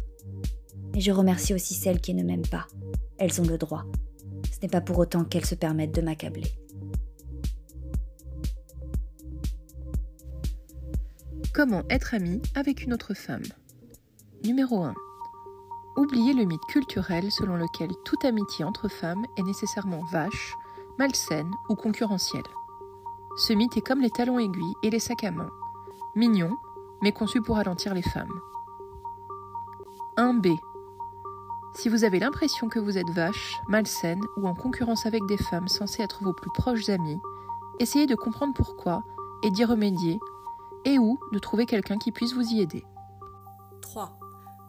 Et 0.95 1.00
je 1.00 1.12
remercie 1.12 1.52
aussi 1.52 1.75
celles 1.75 2.00
qui 2.00 2.14
ne 2.14 2.23
m'aiment 2.23 2.47
pas. 2.47 2.66
Elles 3.18 3.40
ont 3.40 3.47
le 3.47 3.59
droit. 3.59 3.85
Ce 4.50 4.61
n'est 4.62 4.68
pas 4.68 4.80
pour 4.80 4.99
autant 4.99 5.25
qu'elles 5.25 5.45
se 5.45 5.54
permettent 5.54 5.95
de 5.95 6.00
m'accabler. 6.00 6.47
Comment 11.52 11.83
être 11.90 12.14
ami 12.14 12.40
avec 12.54 12.85
une 12.85 12.92
autre 12.92 13.14
femme? 13.14 13.42
Numéro 14.45 14.83
1. 14.83 14.95
Oubliez 15.97 16.35
le 16.35 16.45
mythe 16.45 16.65
culturel 16.69 17.33
selon 17.33 17.57
lequel 17.57 17.91
toute 18.05 18.25
amitié 18.25 18.65
entre 18.65 18.88
femmes 18.88 19.25
est 19.37 19.43
nécessairement 19.43 20.05
vache, 20.11 20.55
malsaine 20.99 21.50
ou 21.71 21.75
concurrentielle. 21.75 22.43
Ce 23.37 23.53
mythe 23.55 23.76
est 23.79 23.87
comme 23.87 24.00
les 24.00 24.11
talons 24.11 24.38
aiguilles 24.38 24.75
et 24.83 24.91
les 24.91 24.99
sacs 24.99 25.25
à 25.25 25.31
main, 25.31 25.50
mignon, 26.15 26.55
mais 27.03 27.12
conçu 27.12 27.41
pour 27.41 27.57
ralentir 27.57 27.95
les 27.95 28.03
femmes. 28.03 28.41
1b. 30.19 30.57
Si 31.75 31.88
vous 31.88 32.05
avez 32.05 32.19
l'impression 32.19 32.69
que 32.69 32.79
vous 32.79 32.97
êtes 32.99 33.11
vache, 33.11 33.59
malsaine 33.69 34.23
ou 34.37 34.47
en 34.47 34.55
concurrence 34.55 35.07
avec 35.07 35.25
des 35.26 35.37
femmes 35.37 35.69
censées 35.69 36.03
être 36.03 36.23
vos 36.23 36.33
plus 36.33 36.50
proches 36.53 36.88
amies, 36.88 37.21
essayez 37.79 38.07
de 38.07 38.15
comprendre 38.15 38.55
pourquoi 38.55 39.03
et 39.43 39.50
d'y 39.50 39.65
remédier, 39.65 40.19
et 40.85 40.99
ou 40.99 41.19
de 41.33 41.38
trouver 41.38 41.67
quelqu'un 41.67 41.99
qui 41.99 42.12
puisse 42.12 42.33
vous 42.33 42.49
y 42.53 42.61
aider. 42.61 42.85
3. 43.83 44.19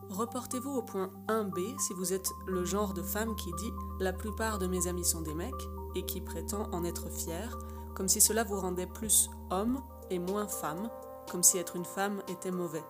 Reportez-vous 0.10 0.72
au 0.72 0.82
point 0.82 1.12
1b 1.28 1.80
si 1.80 1.94
vous 1.94 2.14
êtes 2.14 2.30
le 2.46 2.64
genre 2.64 2.94
de 2.94 3.02
femme 3.02 3.36
qui 3.36 3.52
dit 3.58 3.72
La 4.00 4.14
plupart 4.14 4.58
de 4.58 4.68
mes 4.68 4.88
amis 4.88 5.04
sont 5.04 5.22
des 5.22 5.34
mecs 5.34 5.54
et 5.96 6.06
qui 6.06 6.22
prétend 6.22 6.70
en 6.72 6.84
être 6.84 7.10
fier, 7.10 7.58
comme 7.94 8.08
si 8.08 8.22
cela 8.22 8.44
vous 8.44 8.60
rendait 8.60 8.88
plus 8.88 9.30
homme 9.50 9.82
et 10.10 10.20
moins 10.20 10.48
femme, 10.48 10.90
comme 11.30 11.44
si 11.44 11.58
être 11.58 11.76
une 11.76 11.86
femme 11.86 12.22
était 12.30 12.52
mauvais. 12.52 12.84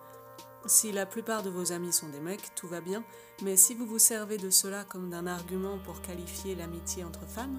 Si 0.66 0.92
la 0.92 1.06
plupart 1.06 1.42
de 1.42 1.50
vos 1.50 1.72
amis 1.72 1.92
sont 1.92 2.08
des 2.08 2.20
mecs, 2.20 2.54
tout 2.54 2.68
va 2.68 2.80
bien, 2.80 3.02
mais 3.42 3.56
si 3.56 3.74
vous 3.74 3.86
vous 3.86 3.98
servez 3.98 4.36
de 4.36 4.50
cela 4.50 4.84
comme 4.84 5.10
d'un 5.10 5.26
argument 5.26 5.78
pour 5.78 6.00
qualifier 6.02 6.54
l'amitié 6.54 7.04
entre 7.04 7.26
femmes, 7.26 7.58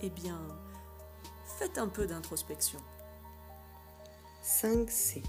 eh 0.00 0.10
bien, 0.10 0.40
faites 1.58 1.78
un 1.78 1.88
peu 1.88 2.06
d'introspection. 2.06 2.78
5C. 4.42 5.22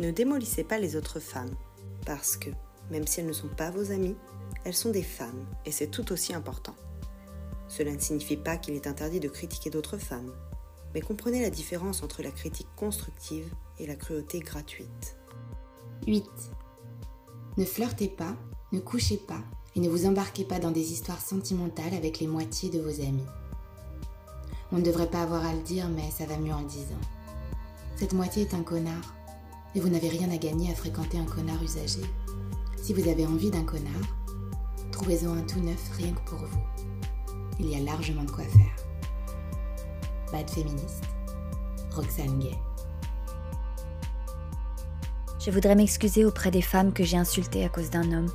Ne 0.00 0.10
démolissez 0.10 0.64
pas 0.64 0.78
les 0.78 0.96
autres 0.96 1.20
femmes, 1.20 1.54
parce 2.06 2.36
que 2.36 2.50
même 2.90 3.06
si 3.06 3.20
elles 3.20 3.26
ne 3.26 3.32
sont 3.32 3.48
pas 3.48 3.70
vos 3.70 3.90
amies, 3.92 4.16
elles 4.64 4.74
sont 4.74 4.90
des 4.90 5.02
femmes, 5.02 5.46
et 5.64 5.72
c'est 5.72 5.88
tout 5.88 6.12
aussi 6.12 6.34
important. 6.34 6.74
Cela 7.68 7.92
ne 7.92 7.98
signifie 7.98 8.36
pas 8.36 8.56
qu'il 8.56 8.74
est 8.74 8.86
interdit 8.86 9.20
de 9.20 9.28
critiquer 9.28 9.70
d'autres 9.70 9.98
femmes, 9.98 10.32
mais 10.94 11.00
comprenez 11.00 11.40
la 11.40 11.50
différence 11.50 12.02
entre 12.02 12.22
la 12.22 12.30
critique 12.30 12.68
constructive 12.76 13.52
et 13.78 13.86
la 13.86 13.96
cruauté 13.96 14.40
gratuite. 14.40 15.16
8. 16.06 16.24
Ne 17.56 17.64
flirtez 17.64 18.08
pas, 18.08 18.36
ne 18.72 18.80
couchez 18.80 19.16
pas 19.16 19.42
et 19.74 19.80
ne 19.80 19.88
vous 19.88 20.06
embarquez 20.06 20.44
pas 20.44 20.58
dans 20.58 20.70
des 20.70 20.92
histoires 20.92 21.20
sentimentales 21.20 21.94
avec 21.94 22.20
les 22.20 22.26
moitiés 22.26 22.70
de 22.70 22.80
vos 22.80 23.00
amis. 23.00 23.26
On 24.70 24.78
ne 24.78 24.82
devrait 24.82 25.10
pas 25.10 25.22
avoir 25.22 25.44
à 25.44 25.54
le 25.54 25.62
dire, 25.62 25.88
mais 25.88 26.10
ça 26.10 26.26
va 26.26 26.36
mieux 26.36 26.52
en 26.52 26.62
disant. 26.62 27.00
Cette 27.96 28.14
moitié 28.14 28.42
est 28.42 28.54
un 28.54 28.62
connard, 28.62 29.14
et 29.74 29.80
vous 29.80 29.88
n'avez 29.88 30.08
rien 30.08 30.30
à 30.30 30.36
gagner 30.36 30.70
à 30.70 30.74
fréquenter 30.74 31.18
un 31.18 31.24
connard 31.24 31.62
usagé. 31.62 32.00
Si 32.82 32.92
vous 32.92 33.08
avez 33.08 33.24
envie 33.24 33.52
d'un 33.52 33.62
connard, 33.62 33.92
trouvez-en 34.90 35.32
un 35.34 35.42
tout 35.42 35.60
neuf 35.60 35.88
rien 35.96 36.12
que 36.12 36.28
pour 36.28 36.40
vous. 36.40 36.64
Il 37.60 37.68
y 37.68 37.76
a 37.76 37.78
largement 37.78 38.24
de 38.24 38.30
quoi 38.32 38.42
faire. 38.42 38.74
Bad 40.32 40.50
féministe, 40.50 41.04
Roxane 41.92 42.40
Gay. 42.40 42.58
Je 45.38 45.52
voudrais 45.52 45.76
m'excuser 45.76 46.24
auprès 46.24 46.50
des 46.50 46.60
femmes 46.60 46.92
que 46.92 47.04
j'ai 47.04 47.16
insultées 47.16 47.64
à 47.64 47.68
cause 47.68 47.88
d'un 47.88 48.10
homme, 48.10 48.32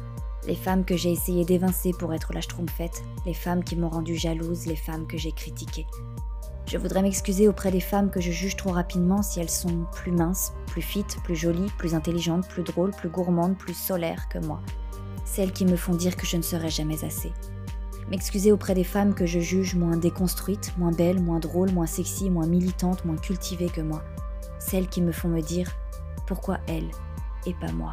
les 0.48 0.56
femmes 0.56 0.86
que 0.86 0.96
j'ai 0.96 1.12
essayé 1.12 1.44
d'évincer 1.44 1.92
pour 2.00 2.14
être 2.14 2.32
la 2.32 2.40
schtroumpfette, 2.40 3.04
les 3.26 3.34
femmes 3.34 3.66
qui 3.66 3.76
m'ont 3.76 3.90
rendue 3.90 4.16
jalouse, 4.16 4.66
les 4.66 4.78
femmes 4.78 5.08
que 5.08 5.18
j'ai 5.18 5.34
critiquées. 5.34 5.88
Je 6.68 6.78
voudrais 6.78 7.02
m'excuser 7.02 7.48
auprès 7.48 7.72
des 7.72 7.80
femmes 7.80 8.12
que 8.12 8.20
je 8.20 8.30
juge 8.30 8.58
trop 8.58 8.72
rapidement 8.72 9.22
si 9.22 9.40
elles 9.40 9.50
sont 9.50 9.86
plus 9.94 10.12
minces, 10.12 10.52
plus 10.66 10.82
fites, 10.82 11.18
plus 11.24 11.38
jolies, 11.38 11.72
plus 11.78 11.96
intelligentes, 11.96 12.46
plus 12.50 12.64
drôles, 12.64 12.92
plus 12.92 13.08
gourmandes, 13.08 13.58
plus 13.58 13.74
solaires 13.74 14.28
que 14.28 14.38
moi. 14.40 14.62
Celles 15.24 15.54
qui 15.54 15.66
me 15.66 15.78
font 15.78 15.96
dire 15.96 16.18
que 16.18 16.26
je 16.26 16.36
ne 16.36 16.42
serai 16.42 16.70
jamais 16.70 17.06
assez. 17.06 17.32
M'excuser 18.10 18.52
auprès 18.52 18.74
des 18.74 18.84
femmes 18.84 19.14
que 19.14 19.26
je 19.26 19.40
juge 19.40 19.76
moins 19.76 19.96
déconstruites, 19.96 20.78
moins 20.78 20.92
belles, 20.92 21.22
moins 21.22 21.40
drôles, 21.40 21.72
moins 21.72 21.86
sexy, 21.86 22.30
moins 22.30 22.48
militantes, 22.48 23.06
moins 23.06 23.16
cultivées 23.16 23.70
que 23.70 23.82
moi. 23.82 24.04
Celles 24.60 24.90
qui 24.90 25.02
me 25.02 25.14
font 25.14 25.30
me 25.30 25.42
dire 25.42 25.72
pourquoi 26.26 26.60
elles 26.68 26.92
et 27.46 27.54
pas 27.54 27.72
moi. 27.72 27.92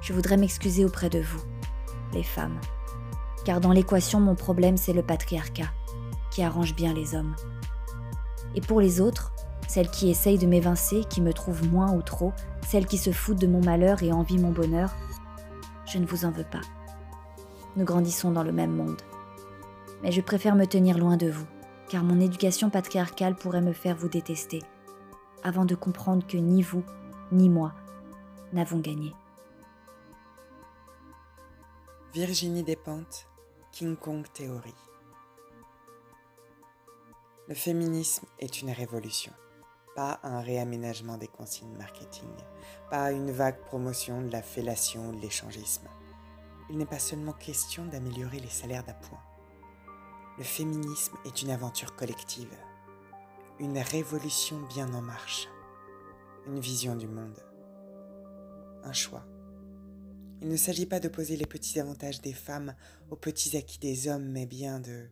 Je 0.00 0.12
voudrais 0.12 0.36
m'excuser 0.36 0.84
auprès 0.84 1.10
de 1.10 1.20
vous, 1.20 1.42
les 2.12 2.24
femmes. 2.24 2.58
Car 3.44 3.60
dans 3.60 3.72
l'équation, 3.72 4.18
mon 4.18 4.34
problème, 4.34 4.76
c'est 4.76 4.92
le 4.92 5.02
patriarcat, 5.02 5.70
qui 6.32 6.42
arrange 6.42 6.74
bien 6.74 6.92
les 6.92 7.14
hommes. 7.14 7.36
Et 8.54 8.60
pour 8.60 8.80
les 8.80 9.00
autres, 9.00 9.32
celles 9.68 9.90
qui 9.90 10.10
essayent 10.10 10.38
de 10.38 10.46
m'évincer, 10.46 11.04
qui 11.08 11.20
me 11.20 11.32
trouvent 11.32 11.70
moins 11.70 11.92
ou 11.92 12.02
trop, 12.02 12.32
celles 12.66 12.86
qui 12.86 12.98
se 12.98 13.12
foutent 13.12 13.40
de 13.40 13.46
mon 13.46 13.62
malheur 13.62 14.02
et 14.02 14.12
envient 14.12 14.38
mon 14.38 14.50
bonheur, 14.50 14.94
je 15.86 15.98
ne 15.98 16.06
vous 16.06 16.24
en 16.24 16.30
veux 16.30 16.44
pas. 16.44 16.60
Nous 17.76 17.84
grandissons 17.84 18.30
dans 18.30 18.42
le 18.42 18.52
même 18.52 18.74
monde. 18.74 19.00
Mais 20.02 20.12
je 20.12 20.20
préfère 20.20 20.56
me 20.56 20.66
tenir 20.66 20.98
loin 20.98 21.16
de 21.16 21.30
vous, 21.30 21.46
car 21.88 22.02
mon 22.02 22.20
éducation 22.20 22.70
patriarcale 22.70 23.36
pourrait 23.36 23.60
me 23.60 23.72
faire 23.72 23.96
vous 23.96 24.08
détester, 24.08 24.60
avant 25.44 25.64
de 25.64 25.74
comprendre 25.74 26.26
que 26.26 26.36
ni 26.36 26.62
vous, 26.62 26.82
ni 27.30 27.48
moi 27.48 27.72
n'avons 28.52 28.78
gagné. 28.78 29.14
Virginie 32.12 32.62
Despentes, 32.62 33.26
King 33.70 33.96
Kong 33.96 34.26
Théorie. 34.34 34.74
Le 37.48 37.56
féminisme 37.56 38.24
est 38.38 38.62
une 38.62 38.70
révolution, 38.70 39.32
pas 39.96 40.20
un 40.22 40.40
réaménagement 40.40 41.18
des 41.18 41.26
consignes 41.26 41.76
marketing, 41.76 42.30
pas 42.88 43.10
une 43.10 43.32
vague 43.32 43.58
promotion 43.64 44.22
de 44.22 44.30
la 44.30 44.42
fellation 44.42 45.08
ou 45.08 45.16
de 45.16 45.20
l'échangisme. 45.20 45.88
Il 46.70 46.78
n'est 46.78 46.86
pas 46.86 47.00
seulement 47.00 47.32
question 47.32 47.84
d'améliorer 47.86 48.38
les 48.38 48.48
salaires 48.48 48.84
d'appoint. 48.84 49.20
Le 50.38 50.44
féminisme 50.44 51.16
est 51.24 51.42
une 51.42 51.50
aventure 51.50 51.96
collective, 51.96 52.56
une 53.58 53.78
révolution 53.78 54.60
bien 54.68 54.94
en 54.94 55.02
marche, 55.02 55.48
une 56.46 56.60
vision 56.60 56.94
du 56.94 57.08
monde, 57.08 57.42
un 58.84 58.92
choix. 58.92 59.26
Il 60.42 60.48
ne 60.48 60.56
s'agit 60.56 60.86
pas 60.86 61.00
d'opposer 61.00 61.36
les 61.36 61.46
petits 61.46 61.80
avantages 61.80 62.20
des 62.20 62.34
femmes 62.34 62.76
aux 63.10 63.16
petits 63.16 63.56
acquis 63.56 63.80
des 63.80 64.06
hommes, 64.06 64.28
mais 64.28 64.46
bien 64.46 64.78
de 64.78 65.10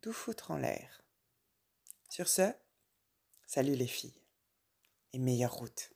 tout 0.00 0.12
foutre 0.12 0.50
en 0.50 0.56
l'air 0.56 0.99
sur 2.10 2.26
ce, 2.26 2.52
salut 3.46 3.76
les 3.76 3.86
filles 3.86 4.20
et 5.12 5.18
meilleure 5.20 5.54
route. 5.54 5.92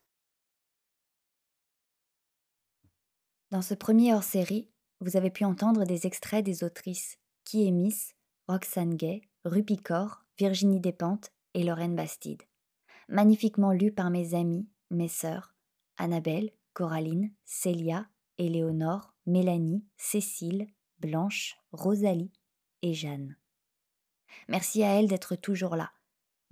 Dans 3.51 3.63
ce 3.63 3.75
premier 3.75 4.15
hors-série, 4.15 4.71
vous 5.01 5.17
avez 5.17 5.31
pu 5.31 5.45
entendre 5.45 5.85
des 5.85 6.07
extraits 6.07 6.45
des 6.45 6.63
autrices 6.63 7.19
Qui 7.45 7.69
Roxane 8.47 8.95
Gay, 8.95 9.23
Rupicor, 9.45 10.25
Virginie 10.39 10.81
Despentes 10.81 11.31
et 11.53 11.65
Lorraine 11.65 11.97
Bastide. 11.97 12.43
Magnifiquement 13.09 13.73
lus 13.73 13.93
par 13.93 14.11
mes 14.11 14.35
amies, 14.35 14.69
mes 14.91 15.09
sœurs, 15.09 15.53
Annabelle, 15.97 16.53
Coraline, 16.75 17.35
Célia, 17.45 18.09
Éléonore, 18.39 19.15
Mélanie, 19.27 19.85
Cécile, 19.97 20.69
Blanche, 21.01 21.57
Rosalie 21.73 22.33
et 22.83 22.95
Jeanne. 22.95 23.37
Merci 24.49 24.83
à 24.85 24.99
elles 24.99 25.09
d'être 25.09 25.37
toujours 25.37 25.77
là, 25.77 25.93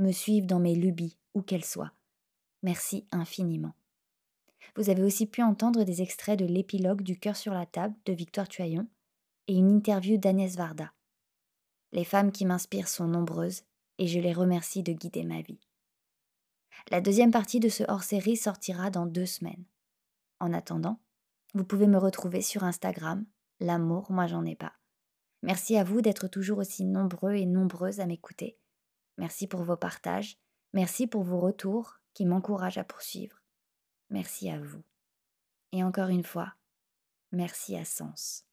me 0.03 0.13
suivre 0.13 0.47
dans 0.47 0.61
mes 0.61 0.75
lubies, 0.75 1.17
où 1.35 1.43
qu'elles 1.43 1.65
soient. 1.65 1.93
Merci 2.63 3.07
infiniment. 3.11 3.75
Vous 4.77 4.91
avez 4.91 5.03
aussi 5.03 5.27
pu 5.27 5.43
entendre 5.43 5.85
des 5.85 6.03
extraits 6.03 6.39
de 6.39 6.45
l'épilogue 6.45 7.03
du 7.03 7.19
cœur 7.19 7.37
sur 7.37 7.53
la 7.53 7.67
table 7.67 7.95
de 8.05 8.13
Victoire 8.13 8.49
Tuaillon 8.49 8.87
et 9.49 9.55
une 9.55 9.71
interview 9.71 10.17
d'Agnès 10.17 10.57
Varda. 10.57 10.93
Les 11.93 12.05
femmes 12.05 12.33
qui 12.33 12.47
m'inspirent 12.47 12.89
sont 12.89 13.09
nombreuses 13.09 13.63
et 13.99 14.07
je 14.07 14.19
les 14.19 14.33
remercie 14.33 14.83
de 14.83 14.93
guider 14.93 15.25
ma 15.25 15.43
vie. 15.43 15.61
La 16.91 17.01
deuxième 17.01 17.31
partie 17.31 17.61
de 17.61 17.69
ce 17.69 17.85
hors-série 17.87 18.37
sortira 18.37 18.91
dans 18.91 19.07
deux 19.07 19.27
semaines. 19.27 19.65
En 20.41 20.53
attendant, 20.53 20.99
vous 21.55 21.65
pouvez 21.65 21.87
me 21.87 21.99
retrouver 21.99 22.41
sur 22.41 22.65
Instagram, 22.65 23.27
l'amour, 23.61 24.11
moi 24.11 24.27
j'en 24.27 24.45
ai 24.45 24.57
pas. 24.57 24.73
Merci 25.43 25.77
à 25.77 25.85
vous 25.85 26.01
d'être 26.01 26.29
toujours 26.29 26.59
aussi 26.59 26.85
nombreux 26.85 27.35
et 27.35 27.47
nombreuses 27.47 28.01
à 28.01 28.07
m'écouter. 28.07 28.57
Merci 29.23 29.47
pour 29.47 29.63
vos 29.63 29.77
partages, 29.77 30.37
merci 30.73 31.07
pour 31.07 31.23
vos 31.23 31.39
retours 31.39 32.01
qui 32.13 32.27
m'encouragent 32.27 32.79
à 32.79 32.83
poursuivre. 32.83 33.41
Merci 34.11 34.51
à 34.51 34.59
vous. 34.59 34.83
Et 35.71 35.85
encore 35.85 36.09
une 36.09 36.25
fois, 36.25 36.55
merci 37.31 37.77
à 37.77 37.85
Sens. 37.85 38.45